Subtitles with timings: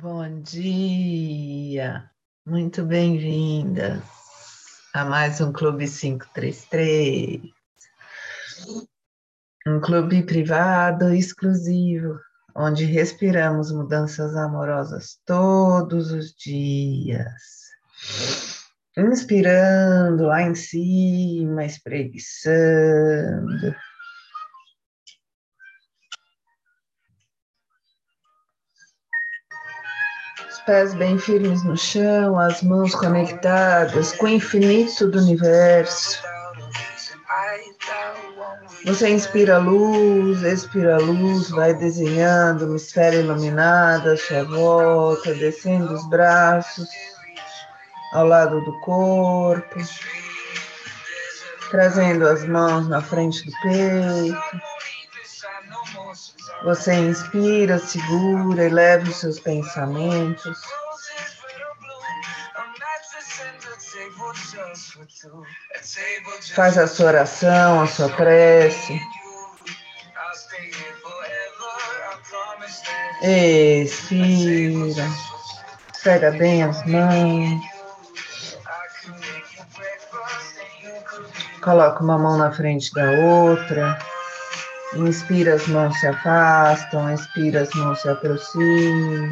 [0.00, 2.08] Bom dia,
[2.46, 4.00] muito bem-vindas
[4.94, 7.40] a mais um Clube 533,
[9.66, 12.16] um clube privado exclusivo,
[12.54, 17.66] onde respiramos mudanças amorosas todos os dias.
[18.96, 23.74] Inspirando lá em cima, espreguiçando
[30.68, 36.22] pés bem firmes no chão, as mãos conectadas com o infinito do universo.
[38.84, 46.86] Você inspira luz, expira luz, vai desenhando uma esfera iluminada sua volta, descendo os braços
[48.12, 49.78] ao lado do corpo,
[51.70, 54.38] trazendo as mãos na frente do peito.
[56.64, 60.58] Você inspira, segura, eleva os seus pensamentos.
[66.54, 69.00] Faz a sua oração, a sua prece.
[73.22, 75.08] Expira.
[76.02, 77.60] Pega bem as mãos.
[81.62, 83.98] Coloca uma mão na frente da outra.
[84.94, 89.28] Inspira, as mãos se afastam, expira, as mãos se aproximam.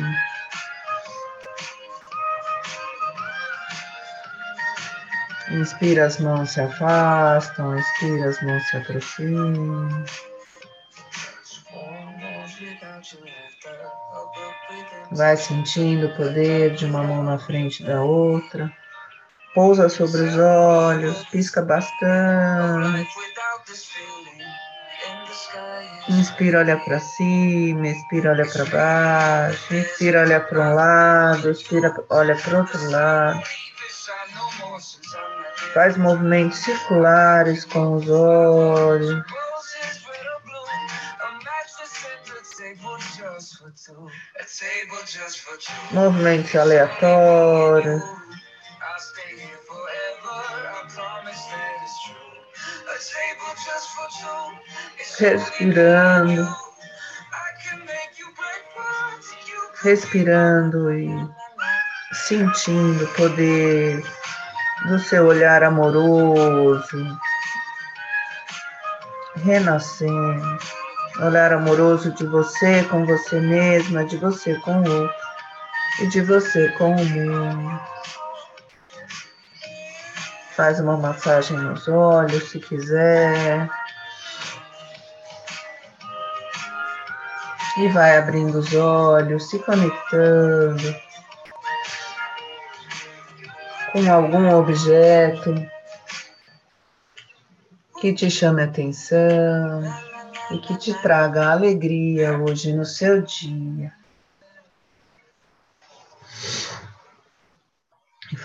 [5.51, 10.05] Inspira, as mãos se afastam, expira, as mãos se aproximam.
[15.13, 18.71] Vai sentindo o poder de uma mão na frente da outra.
[19.55, 23.09] Pousa sobre os olhos, pisca bastante.
[26.09, 32.37] Inspira, olha para cima, expira, olha para baixo, inspira, olha para um lado, expira, olha
[32.37, 33.43] para outro lado.
[35.75, 39.25] Faz movimentos circulares com os olhos.
[45.91, 48.03] Movimentos aleatórios.
[55.19, 56.57] Respirando,
[59.83, 61.29] respirando e
[62.13, 64.03] sentindo o poder
[64.89, 67.19] do seu olhar amoroso,
[69.45, 70.59] renascendo,
[71.21, 75.27] olhar amoroso de você com você mesma, de você com o outro
[76.01, 77.96] e de você com o mundo.
[80.57, 83.69] Faz uma massagem nos olhos se quiser.
[87.79, 90.97] E vai abrindo os olhos, se conectando
[93.93, 95.55] com algum objeto
[98.01, 99.83] que te chame atenção
[100.51, 103.93] e que te traga alegria hoje no seu dia.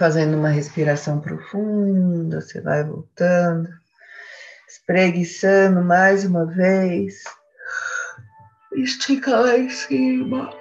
[0.02, 3.70] Fazendo uma respiração profunda, você vai voltando,
[4.68, 7.24] espreguiçando mais uma vez.
[8.74, 10.52] Estica lá em cima.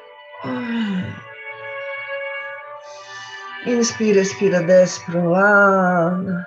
[3.64, 6.44] Inspira, expira, desce para um lado.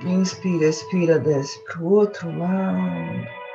[0.00, 3.45] Inspira, expira, desce para o outro lado.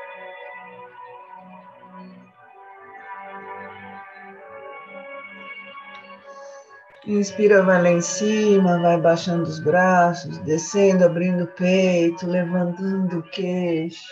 [7.07, 13.23] Inspira, vai lá em cima, vai baixando os braços, descendo, abrindo o peito, levantando o
[13.23, 14.05] queixo.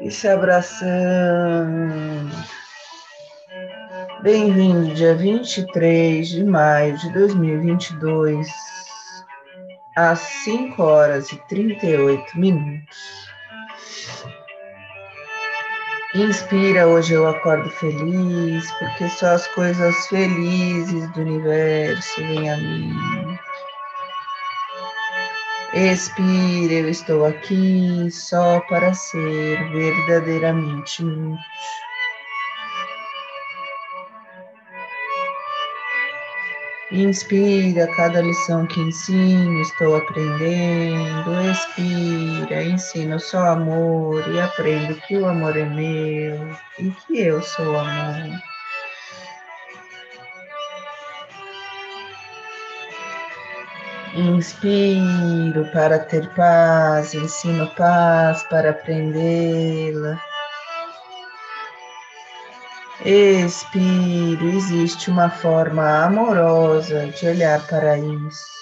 [0.00, 0.82] E se abraçando.
[4.24, 8.48] Bem-vindo, dia 23 de maio de 2022,
[9.96, 13.30] às 5 horas e 38 minutos.
[16.14, 23.38] Inspira, hoje eu acordo feliz, porque só as coisas felizes do universo vêm a mim.
[25.72, 31.38] Expira, eu estou aqui só para ser verdadeiramente útil.
[36.92, 41.32] Inspira cada lição que ensino, estou aprendendo.
[41.50, 47.78] Expira, ensino só amor e aprendo que o amor é meu e que eu sou
[47.78, 48.38] amor.
[54.14, 60.20] Inspiro para ter paz, ensino paz para aprendê-la.
[63.04, 68.52] Expiro, existe uma forma amorosa de olhar para isso.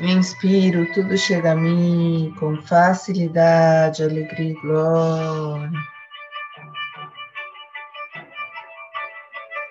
[0.00, 5.70] Inspiro, tudo chega a mim com facilidade, alegria e glória.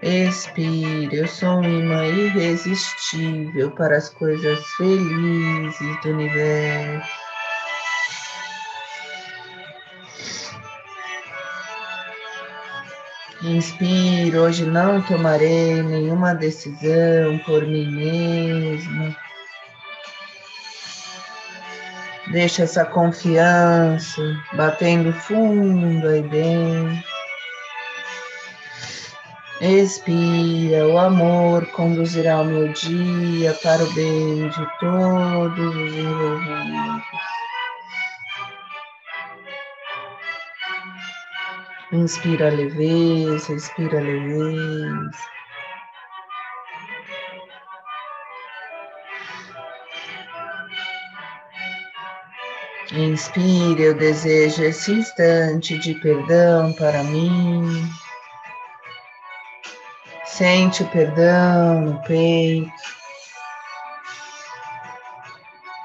[0.01, 7.26] Expire, eu sou um imã irresistível para as coisas felizes do universo.
[13.47, 19.15] Inspiro, hoje não tomarei nenhuma decisão por mim mesmo.
[22.31, 24.21] Deixa essa confiança
[24.53, 27.03] batendo fundo aí dentro.
[29.61, 37.16] Expira, o amor conduzirá o meu dia para o bem de todos os envolvidos.
[41.93, 45.09] Inspira leveza, expira leveza.
[52.91, 57.89] Inspire, eu desejo esse instante de perdão para mim.
[60.25, 62.69] Sente o perdão no peito,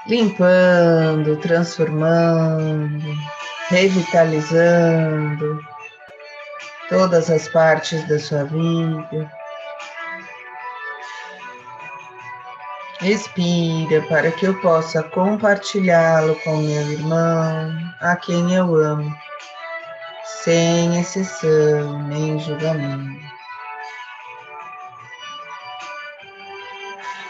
[0.05, 3.15] limpando, transformando,
[3.69, 5.72] revitalizando
[6.89, 9.31] todas as partes da sua vida.
[12.99, 19.13] Respira para que eu possa compartilhá-lo com meu irmão, a quem eu amo,
[20.23, 23.33] sem exceção nem julgamento.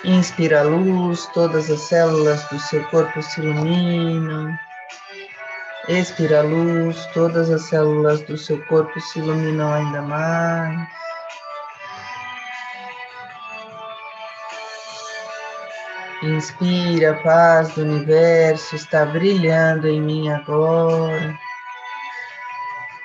[0.03, 4.53] Inspira a luz, todas as células do seu corpo se iluminam.
[5.89, 10.87] Expira a luz, todas as células do seu corpo se iluminam ainda mais.
[16.23, 21.37] Inspira, a paz do universo está brilhando em mim agora.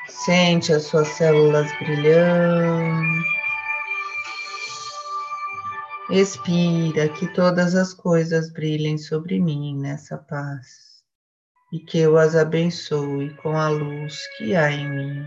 [0.07, 3.25] Sente as suas células brilhando.
[6.11, 10.88] Expira que todas as coisas brilhem sobre mim nessa paz
[11.71, 15.27] e que eu as abençoe com a luz que há em mim.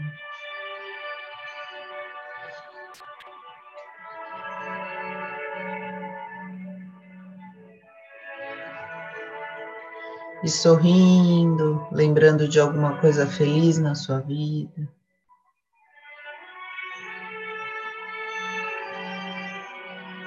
[10.43, 14.89] E sorrindo, lembrando de alguma coisa feliz na sua vida.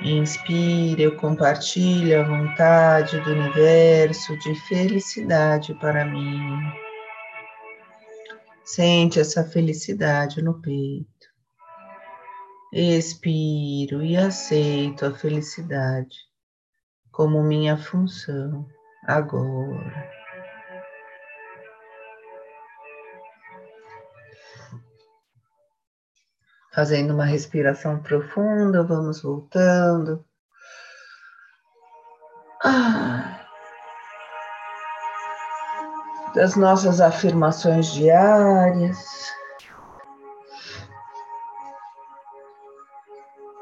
[0.05, 6.61] Inspire, eu compartilho a vontade do universo de felicidade para mim.
[8.67, 11.09] Sente essa felicidade no peito.
[12.71, 16.19] Expiro e aceito a felicidade
[17.11, 18.69] como minha função
[19.07, 20.14] agora.
[26.75, 30.25] Fazendo uma respiração profunda, vamos voltando.
[32.65, 33.41] Ah.
[36.35, 38.99] Das nossas afirmações diárias.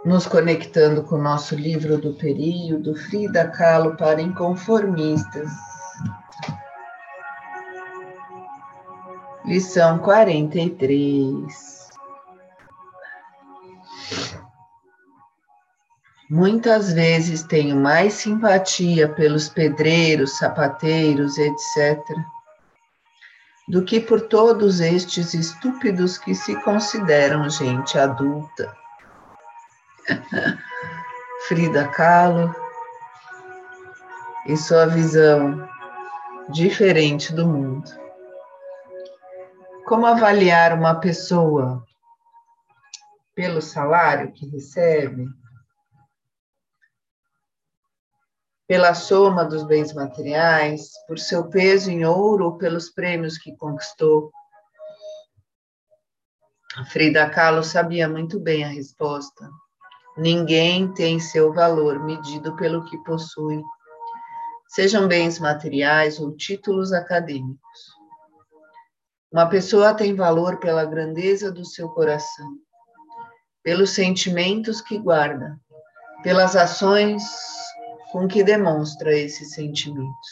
[0.07, 5.51] Nos conectando com o nosso livro do período, Frida Kahlo para Inconformistas.
[9.45, 11.72] Lição 43.
[16.35, 22.01] Muitas vezes tenho mais simpatia pelos pedreiros, sapateiros, etc.,
[23.69, 28.75] do que por todos estes estúpidos que se consideram gente adulta.
[31.49, 32.57] Frida Kahlo
[34.47, 35.69] e sua visão
[36.49, 37.91] diferente do mundo.
[39.85, 41.85] Como avaliar uma pessoa
[43.35, 45.42] pelo salário que recebe?
[48.67, 54.33] Pela soma dos bens materiais, por seu peso em ouro ou pelos prêmios que conquistou?
[56.91, 59.51] Frida Kahlo sabia muito bem a resposta.
[60.17, 63.63] Ninguém tem seu valor medido pelo que possui,
[64.69, 67.93] sejam bens materiais ou títulos acadêmicos.
[69.31, 72.59] Uma pessoa tem valor pela grandeza do seu coração,
[73.63, 75.59] pelos sentimentos que guarda,
[76.23, 77.23] pelas ações
[78.13, 80.29] com que demonstra esses sentimentos.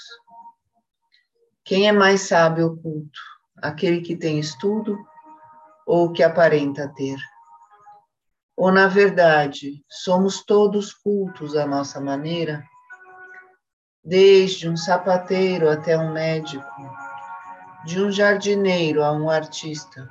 [1.65, 3.19] Quem é mais sábio oculto?
[3.57, 4.99] Aquele que tem estudo
[5.87, 7.17] ou que aparenta ter?
[8.55, 12.63] Ou, na verdade, somos todos cultos à nossa maneira?
[14.05, 16.67] Desde um sapateiro até um médico,
[17.87, 20.07] de um jardineiro a um artista.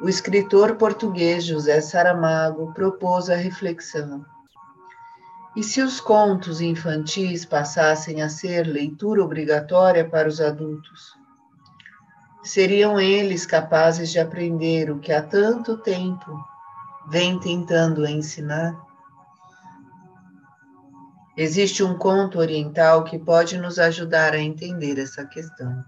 [0.00, 4.24] O escritor português José Saramago propôs a reflexão.
[5.56, 11.16] E se os contos infantis passassem a ser leitura obrigatória para os adultos?
[12.44, 16.38] Seriam eles capazes de aprender o que há tanto tempo
[17.08, 18.76] vem tentando ensinar?
[21.34, 25.82] Existe um conto oriental que pode nos ajudar a entender essa questão.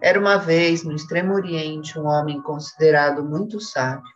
[0.00, 4.10] Era uma vez, no Extremo Oriente, um homem considerado muito sábio.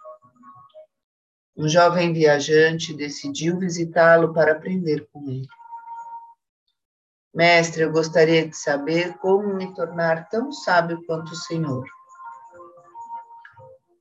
[1.57, 5.49] Um jovem viajante decidiu visitá-lo para aprender com ele.
[7.35, 11.85] Mestre, eu gostaria de saber como me tornar tão sábio quanto o Senhor.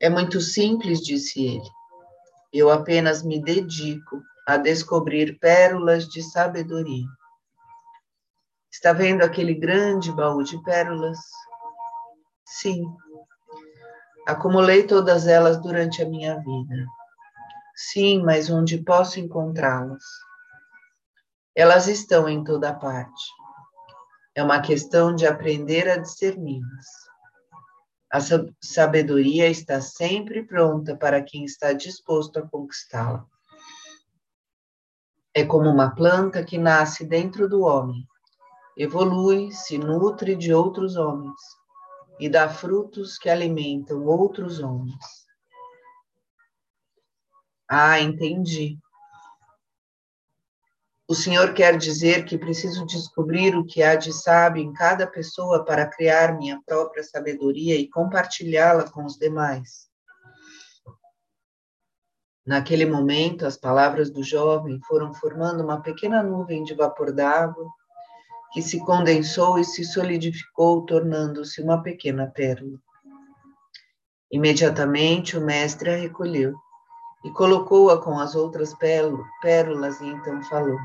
[0.01, 1.69] É muito simples, disse ele.
[2.51, 7.07] Eu apenas me dedico a descobrir pérolas de sabedoria.
[8.69, 11.17] Está vendo aquele grande baú de pérolas?
[12.45, 12.83] Sim.
[14.27, 16.85] Acumulei todas elas durante a minha vida.
[17.75, 20.03] Sim, mas onde posso encontrá-las?
[21.53, 23.23] Elas estão em toda parte.
[24.33, 26.85] É uma questão de aprender a discerni-las.
[28.11, 28.19] A
[28.61, 33.25] sabedoria está sempre pronta para quem está disposto a conquistá-la.
[35.33, 38.07] É como uma planta que nasce dentro do homem,
[38.77, 41.41] evolui, se nutre de outros homens
[42.21, 45.24] e dá frutos que alimentam outros homens.
[47.67, 48.77] Ah, entendi.
[51.07, 55.63] O Senhor quer dizer que preciso descobrir o que há de sábio em cada pessoa
[55.63, 59.87] para criar minha própria sabedoria e compartilhá-la com os demais.
[62.45, 67.67] Naquele momento, as palavras do jovem foram formando uma pequena nuvem de vapor d'água
[68.51, 72.79] que se condensou e se solidificou, tornando-se uma pequena pérola.
[74.31, 76.55] Imediatamente o mestre a recolheu
[77.25, 80.77] e colocou-a com as outras pérolas e então falou: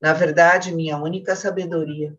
[0.00, 2.18] Na verdade, minha única sabedoria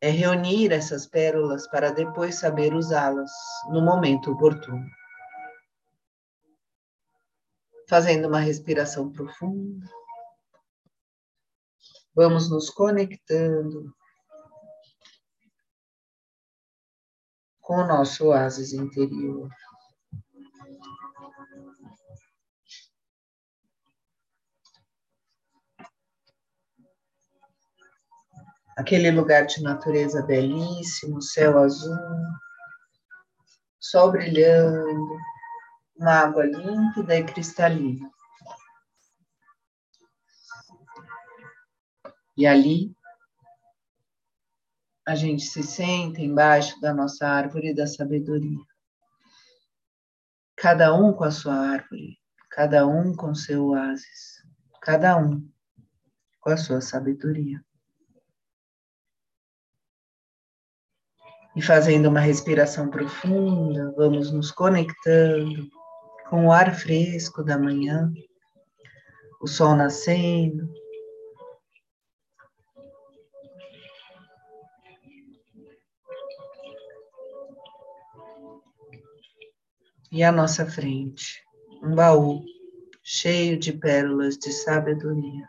[0.00, 3.30] é reunir essas pérolas para depois saber usá-las
[3.70, 4.84] no momento oportuno.
[7.88, 9.86] Fazendo uma respiração profunda.
[12.16, 13.94] Vamos nos conectando
[17.60, 19.48] com o nosso oásis interior.
[28.76, 31.96] Aquele lugar de natureza belíssimo, céu azul,
[33.78, 35.18] sol brilhando,
[35.96, 38.10] uma água límpida e cristalina.
[42.36, 42.96] E ali
[45.06, 48.64] a gente se senta embaixo da nossa árvore da sabedoria.
[50.56, 54.42] Cada um com a sua árvore, cada um com seu oásis,
[54.80, 55.46] cada um
[56.40, 57.62] com a sua sabedoria.
[61.54, 65.68] E fazendo uma respiração profunda, vamos nos conectando
[66.30, 68.10] com o ar fresco da manhã,
[69.40, 70.66] o sol nascendo,
[80.12, 81.42] e à nossa frente
[81.82, 82.44] um baú
[83.02, 85.48] cheio de pérolas de sabedoria,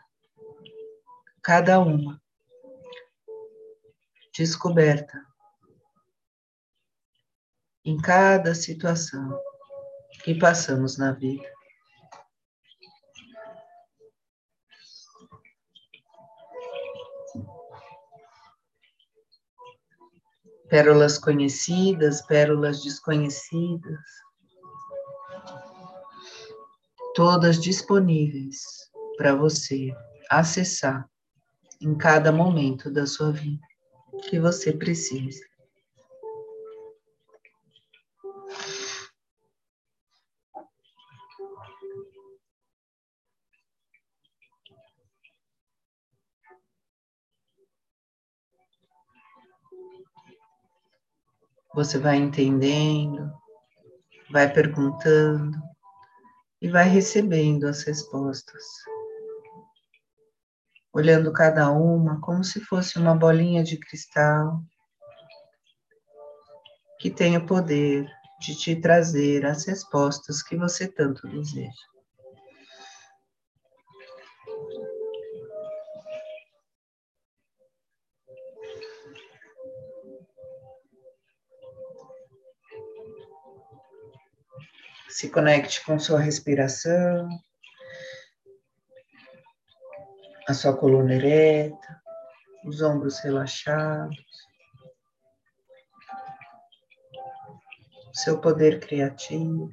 [1.42, 2.20] cada uma
[4.36, 5.22] descoberta
[7.84, 9.38] em cada situação
[10.22, 11.44] que passamos na vida.
[20.68, 24.00] Pérolas conhecidas, pérolas desconhecidas,
[27.14, 29.94] todas disponíveis para você
[30.30, 31.08] acessar
[31.80, 33.64] em cada momento da sua vida
[34.28, 35.53] que você precise.
[51.74, 53.32] Você vai entendendo,
[54.30, 55.58] vai perguntando
[56.62, 58.64] e vai recebendo as respostas,
[60.92, 64.62] olhando cada uma como se fosse uma bolinha de cristal
[67.00, 68.08] que tem o poder
[68.40, 71.93] de te trazer as respostas que você tanto deseja.
[85.14, 87.28] Se conecte com sua respiração,
[90.48, 92.02] a sua coluna ereta,
[92.64, 94.18] os ombros relaxados,
[98.12, 99.70] seu poder criativo.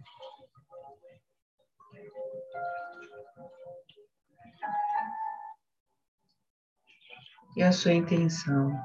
[7.57, 8.79] E a sua intenção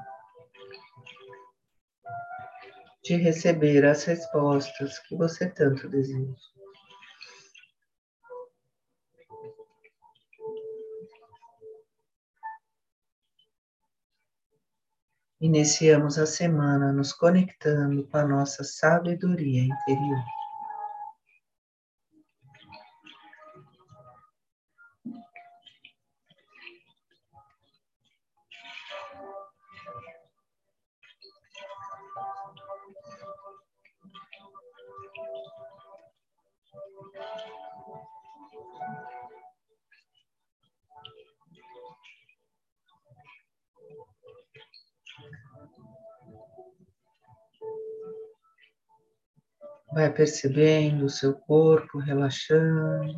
[3.07, 6.35] de receber as respostas que você tanto deseja.
[15.39, 20.36] Iniciamos a semana nos conectando com a nossa sabedoria interior.
[49.93, 53.17] Vai percebendo o seu corpo relaxando,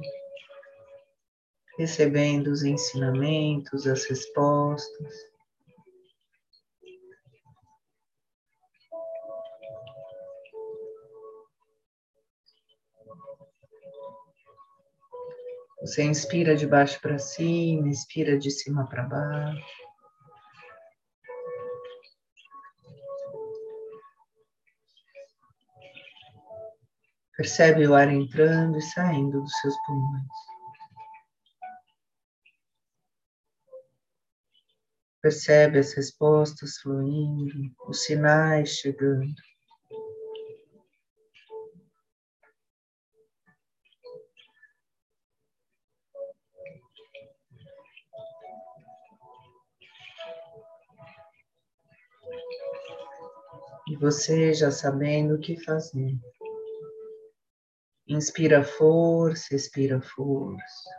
[1.77, 5.29] recebendo os ensinamentos, as respostas.
[15.81, 19.88] Você inspira de baixo para cima, inspira de cima para baixo.
[27.39, 30.27] Percebe o ar entrando e saindo dos seus pulmões.
[35.21, 39.33] Percebe as respostas fluindo, os sinais chegando.
[53.87, 56.19] E você já sabendo o que fazer.
[58.09, 60.89] Inspira força, expira força.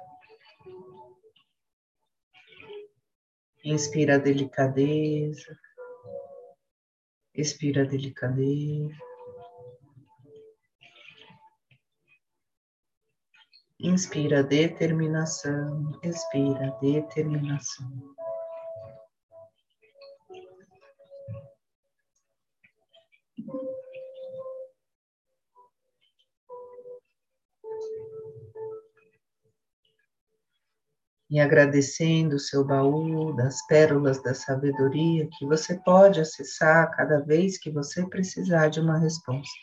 [3.64, 5.58] Inspira delicadeza.
[7.34, 8.94] Expira delicadeza.
[13.80, 18.14] Inspira determinação, expira determinação.
[31.30, 37.56] E agradecendo o seu baú das pérolas da sabedoria que você pode acessar cada vez
[37.56, 39.54] que você precisar de uma resposta.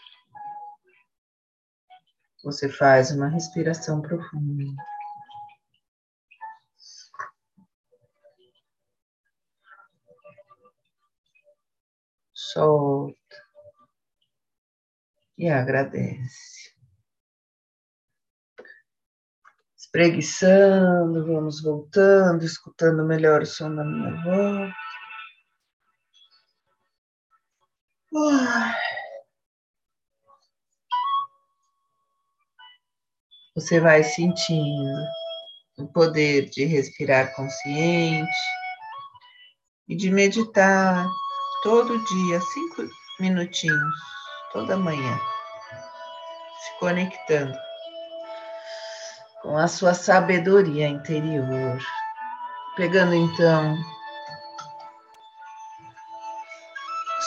[2.43, 4.63] Você faz uma respiração profunda.
[12.33, 13.17] Solta
[15.37, 16.56] e agradece.
[19.97, 24.73] Espreguiçando, vamos voltando, escutando melhor o som da minha voz.
[33.55, 35.03] Você vai sentindo
[35.79, 38.29] o poder de respirar consciente
[39.87, 41.07] e de meditar
[41.63, 42.87] todo dia, cinco
[43.19, 43.95] minutinhos,
[44.53, 45.17] toda manhã,
[46.59, 47.66] se conectando
[49.47, 51.79] com a sua sabedoria interior.
[52.75, 53.77] Pegando então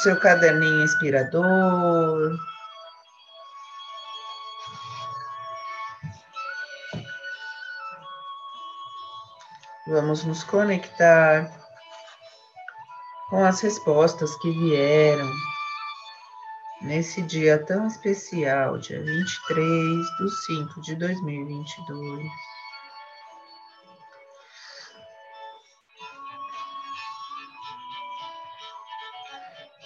[0.03, 2.37] seu caderninho inspirador.
[9.89, 11.51] Vamos nos conectar
[13.31, 15.29] com as respostas que vieram
[16.81, 22.27] nesse dia tão especial, dia 23 de 5 de 2022.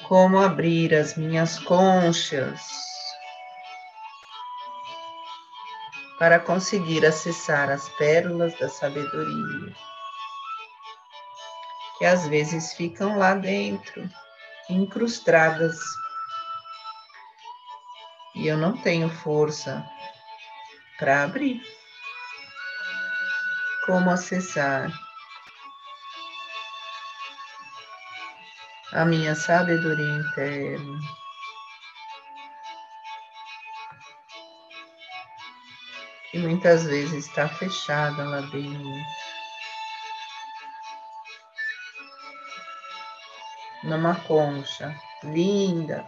[0.08, 2.60] Como abrir as minhas conchas
[6.18, 9.74] para conseguir acessar as pérolas da sabedoria,
[11.98, 14.08] que às vezes ficam lá dentro,
[14.70, 15.76] incrustadas.
[18.44, 19.82] E eu não tenho força
[20.98, 21.62] para abrir.
[23.86, 24.92] Como acessar
[28.92, 31.00] a minha sabedoria interna?
[36.30, 39.06] que muitas vezes está fechada lá dentro.
[43.84, 46.04] Numa concha linda,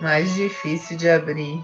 [0.00, 1.62] mais difícil de abrir.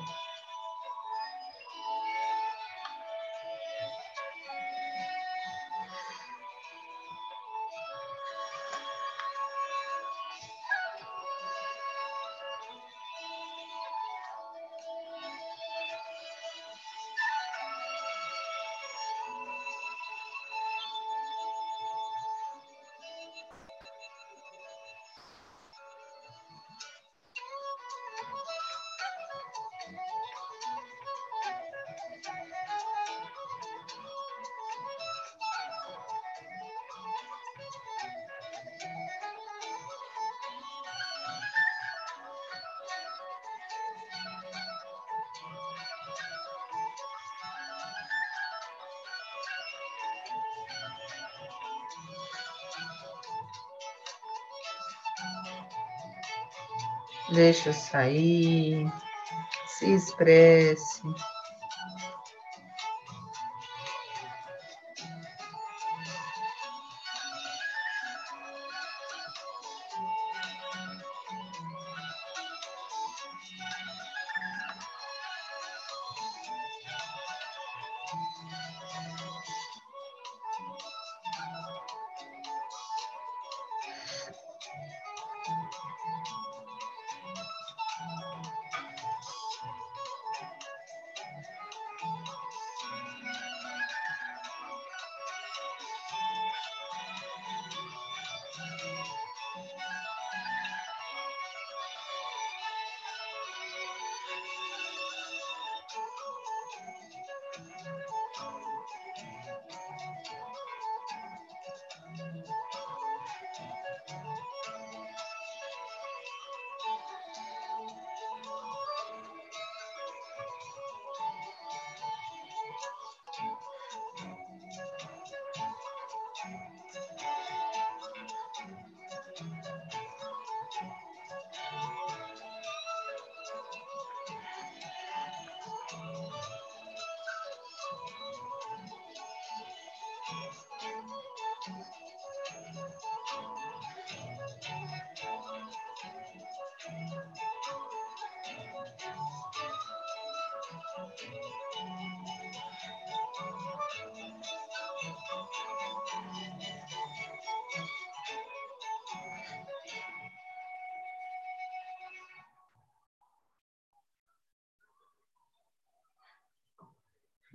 [57.28, 58.92] Deixa sair,
[59.66, 61.02] se expresse.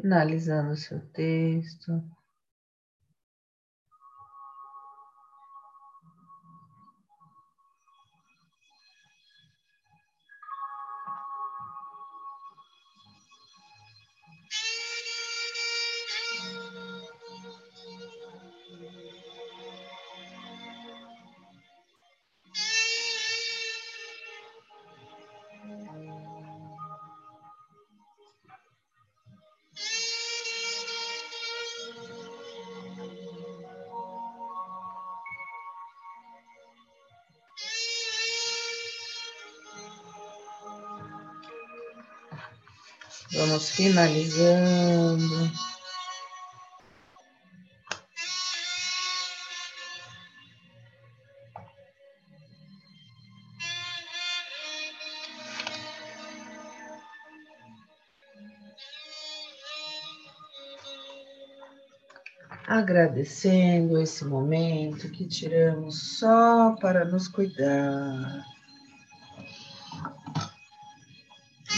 [0.02, 2.04] Finalizando o seu texto.
[43.52, 45.52] Vamos finalizando.
[62.66, 68.51] Agradecendo esse momento que tiramos só para nos cuidar.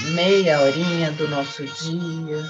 [0.01, 2.43] meia horinha do nosso dia,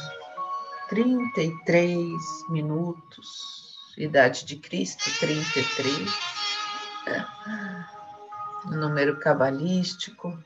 [0.90, 2.08] 33
[2.50, 6.10] minutos, idade de Cristo, 33,
[7.08, 7.26] é,
[8.76, 10.38] número cabalístico.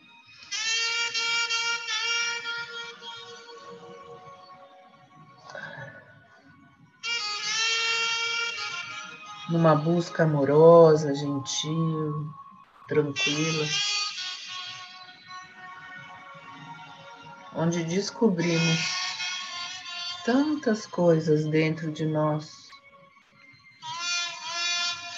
[9.50, 12.30] Numa busca amorosa, gentil,
[12.88, 13.66] tranquila.
[17.58, 18.80] Onde descobrimos
[20.24, 22.68] tantas coisas dentro de nós.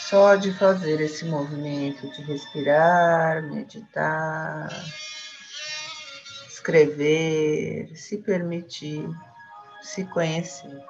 [0.10, 4.69] Só de fazer esse movimento de respirar, meditar,
[6.47, 9.08] escrever, se permitir,
[9.84, 10.82] se conhecer.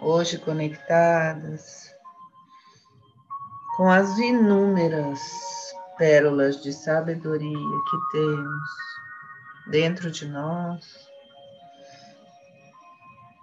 [0.00, 1.94] Hoje conectadas
[3.76, 5.20] com as inúmeras
[5.96, 8.68] pérolas de sabedoria que temos
[9.68, 11.08] dentro de nós,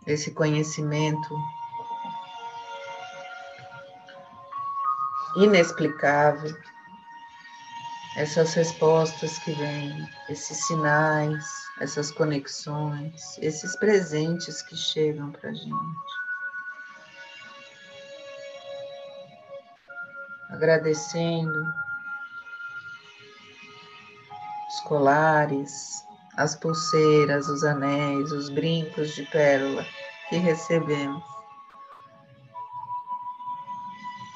[0.06, 1.36] esse conhecimento
[5.38, 6.56] inexplicável,
[8.18, 11.46] essas respostas que vêm, esses sinais,
[11.80, 16.19] essas conexões, esses presentes que chegam para gente.
[20.50, 21.64] Agradecendo
[24.68, 26.04] os colares,
[26.38, 29.86] as pulseiras, os anéis, os brincos de pérola
[30.30, 31.24] que recebemos,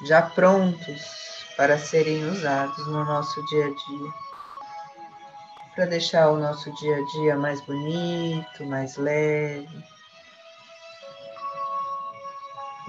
[0.06, 1.24] já prontos
[1.56, 4.12] para serem usados no nosso dia a dia,
[5.74, 9.84] para deixar o nosso dia a dia mais bonito, mais leve,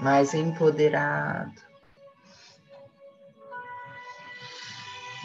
[0.00, 1.65] mais empoderado.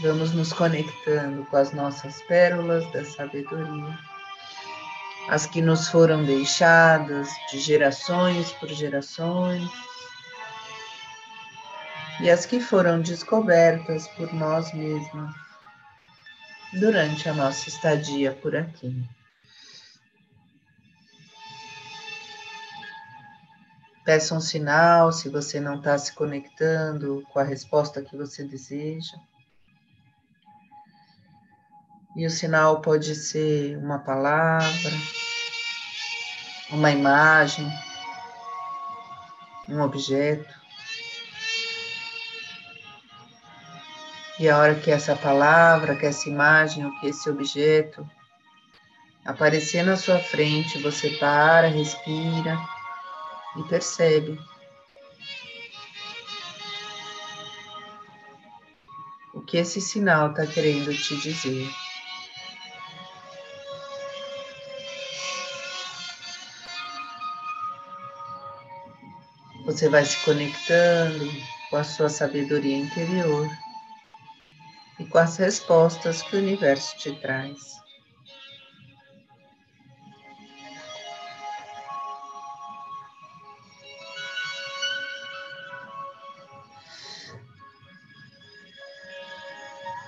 [0.01, 3.99] Vamos nos conectando com as nossas pérolas da sabedoria,
[5.29, 9.69] as que nos foram deixadas de gerações por gerações,
[12.19, 15.35] e as que foram descobertas por nós mesmos
[16.73, 19.07] durante a nossa estadia por aqui.
[24.03, 29.15] Peça um sinal se você não está se conectando com a resposta que você deseja.
[32.15, 34.91] E o sinal pode ser uma palavra,
[36.69, 37.71] uma imagem,
[39.69, 40.53] um objeto.
[44.37, 48.05] E a hora que essa palavra, que essa imagem, ou que esse objeto
[49.23, 52.57] aparecer na sua frente, você para, respira
[53.55, 54.37] e percebe.
[59.33, 61.69] O que esse sinal está querendo te dizer.
[69.71, 71.31] Você vai se conectando
[71.69, 73.47] com a sua sabedoria interior
[74.99, 77.57] e com as respostas que o universo te traz.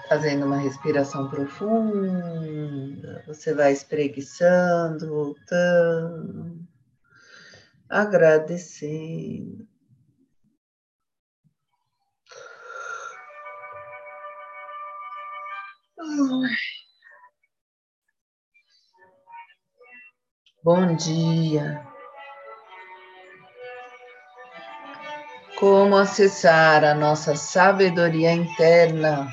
[0.09, 6.62] Fazendo uma respiração profunda, você vai espreguiçando, voltando
[7.93, 9.67] agradecendo.
[20.63, 21.85] Bom dia.
[25.59, 29.29] Como acessar a nossa sabedoria interna?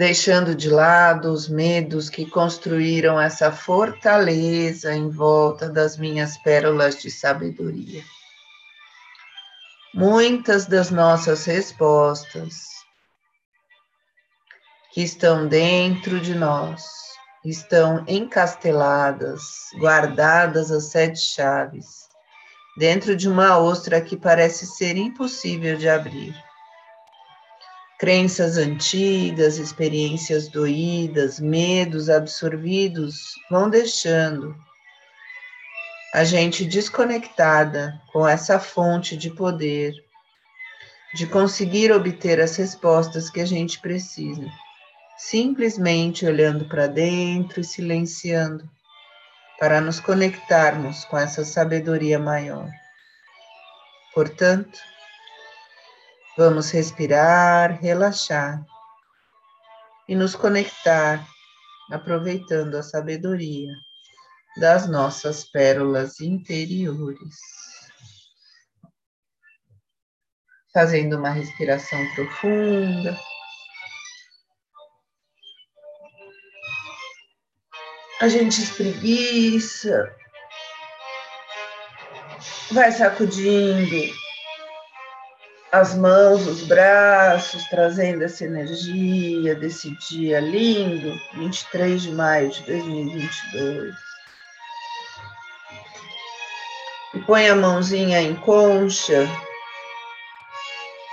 [0.00, 7.10] Deixando de lado os medos que construíram essa fortaleza em volta das minhas pérolas de
[7.10, 8.02] sabedoria.
[9.92, 12.62] Muitas das nossas respostas
[14.94, 16.82] que estão dentro de nós
[17.44, 19.42] estão encasteladas,
[19.74, 22.08] guardadas as sete chaves,
[22.78, 26.34] dentro de uma ostra que parece ser impossível de abrir
[28.00, 34.56] crenças antigas, experiências doídas, medos absorvidos vão deixando
[36.14, 39.92] a gente desconectada com essa fonte de poder,
[41.14, 44.48] de conseguir obter as respostas que a gente precisa,
[45.18, 48.64] simplesmente olhando para dentro e silenciando,
[49.58, 52.66] para nos conectarmos com essa sabedoria maior.
[54.14, 54.78] Portanto,
[56.40, 58.64] Vamos respirar, relaxar
[60.08, 61.22] e nos conectar,
[61.92, 63.70] aproveitando a sabedoria
[64.58, 67.36] das nossas pérolas interiores.
[70.72, 73.18] fazendo uma respiração profunda.
[78.22, 80.16] A gente espreguiça,
[82.72, 84.19] vai sacudindo
[85.72, 93.94] as mãos, os braços, trazendo essa energia desse dia lindo, 23 de maio de 2022.
[97.14, 99.28] E põe a mãozinha em concha,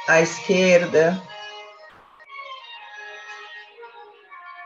[0.07, 1.21] à esquerda,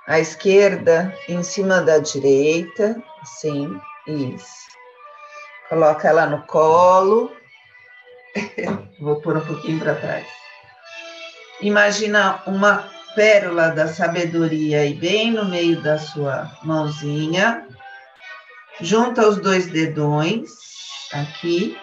[0.08, 4.62] à esquerda em cima da direita, assim, isso.
[5.68, 7.41] Coloca ela no colo.
[9.00, 10.28] Vou pôr um pouquinho para trás.
[11.62, 17.68] Imagina uma pérola da sabedoria aí bem no meio da sua mãozinha.
[18.80, 20.50] Junta os dois dedões
[21.14, 21.78] aqui.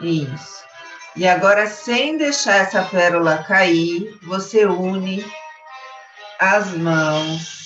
[0.00, 0.64] Isso.
[1.16, 5.24] E agora, sem deixar essa pérola cair, você une
[6.38, 7.64] as mãos.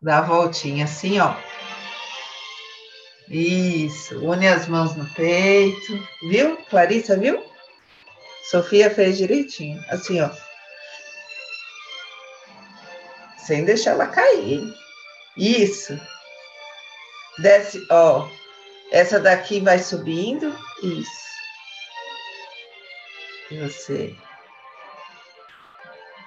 [0.00, 1.34] Dá a voltinha assim, ó.
[3.30, 6.08] Isso, une as mãos no peito.
[6.30, 6.56] Viu?
[6.70, 7.44] Clarissa, viu?
[8.50, 9.82] Sofia fez direitinho.
[9.90, 10.30] Assim, ó.
[13.36, 14.62] Sem deixar ela cair.
[15.36, 15.98] Isso.
[17.38, 18.28] Desce, ó.
[18.90, 20.56] Essa daqui vai subindo.
[20.82, 21.28] Isso.
[23.50, 24.14] Você.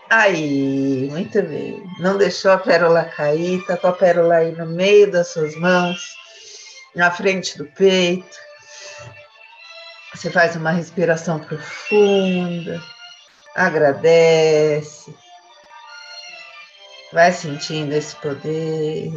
[0.10, 1.82] Aí, muito bem.
[2.00, 6.16] Não deixou a pérola cair, tá com a pérola aí no meio das suas mãos,
[6.96, 8.38] na frente do peito.
[10.14, 12.82] Você faz uma respiração profunda,
[13.56, 15.16] agradece,
[17.14, 19.12] vai sentindo esse poder.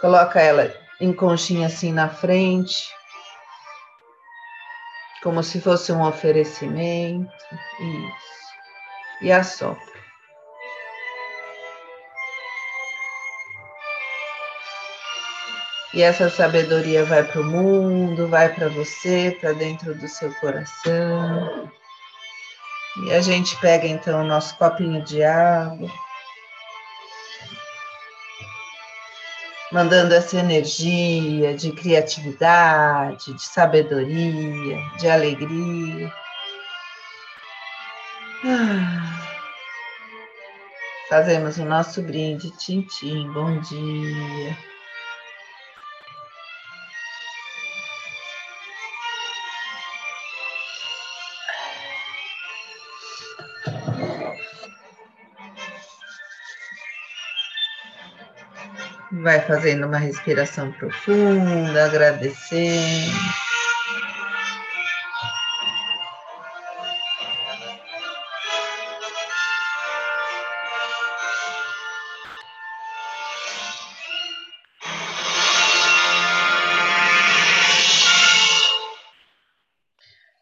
[0.00, 2.88] Coloca ela em conchinha assim na frente,
[5.22, 7.32] como se fosse um oferecimento.
[7.80, 8.50] Isso.
[9.22, 9.99] E assopra.
[15.92, 21.70] E essa sabedoria vai para o mundo, vai para você, para dentro do seu coração.
[23.04, 25.90] E a gente pega então o nosso copinho de água.
[29.72, 36.12] mandando essa energia de criatividade, de sabedoria, de alegria.
[38.44, 39.06] Ah.
[41.08, 44.69] Fazemos o nosso brinde, Tintim, bom dia.
[59.22, 63.10] Vai fazendo uma respiração profunda, agradecendo.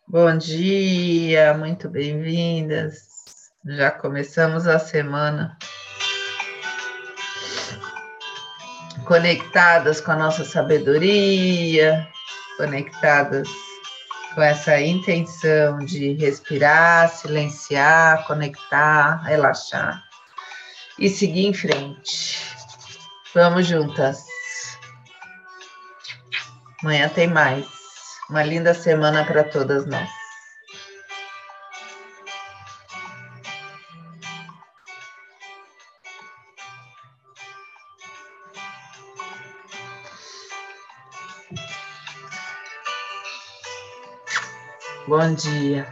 [0.06, 3.08] Bom dia, muito bem-vindas.
[3.64, 5.58] Já começamos a semana
[9.08, 12.06] conectadas com a nossa sabedoria,
[12.58, 13.48] conectadas
[14.34, 20.04] com essa intenção de respirar, silenciar, conectar, relaxar
[20.98, 22.38] e seguir em frente.
[23.34, 24.24] Vamos juntas.
[26.82, 27.66] Amanhã tem mais.
[28.28, 30.17] Uma linda semana para todas nós.
[45.08, 45.88] Bom dia.